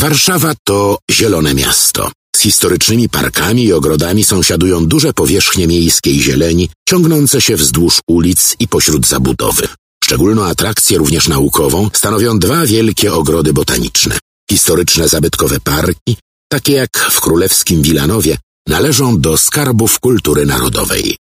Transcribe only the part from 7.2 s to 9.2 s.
się wzdłuż ulic i pośród